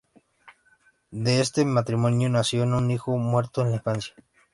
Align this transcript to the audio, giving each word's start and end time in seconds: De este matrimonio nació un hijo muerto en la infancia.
De 1.11 1.41
este 1.41 1.63
matrimonio 1.63 2.27
nació 2.27 2.63
un 2.63 2.89
hijo 2.89 3.15
muerto 3.17 3.61
en 3.61 3.69
la 3.69 3.75
infancia. 3.75 4.15